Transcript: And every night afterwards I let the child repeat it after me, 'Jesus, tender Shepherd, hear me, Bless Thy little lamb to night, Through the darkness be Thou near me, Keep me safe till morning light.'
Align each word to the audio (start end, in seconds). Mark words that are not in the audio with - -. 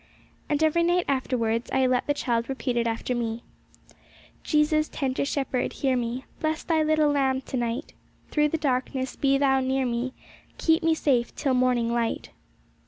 And 0.49 0.63
every 0.63 0.81
night 0.81 1.05
afterwards 1.07 1.69
I 1.71 1.85
let 1.85 2.07
the 2.07 2.15
child 2.15 2.49
repeat 2.49 2.75
it 2.75 2.87
after 2.87 3.13
me, 3.13 3.43
'Jesus, 4.41 4.89
tender 4.89 5.25
Shepherd, 5.25 5.73
hear 5.73 5.95
me, 5.95 6.25
Bless 6.39 6.63
Thy 6.63 6.81
little 6.81 7.11
lamb 7.11 7.41
to 7.41 7.57
night, 7.57 7.93
Through 8.31 8.49
the 8.49 8.57
darkness 8.57 9.15
be 9.15 9.37
Thou 9.37 9.59
near 9.59 9.85
me, 9.85 10.13
Keep 10.57 10.81
me 10.81 10.95
safe 10.95 11.35
till 11.35 11.53
morning 11.53 11.93
light.' 11.93 12.31